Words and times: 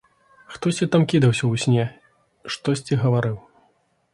Хтосьці 0.53 0.87
там 0.95 1.03
кідаўся 1.11 1.45
ў 1.51 1.63
сне, 1.65 1.85
штосьці 2.57 2.99
гаварыў. 3.03 3.37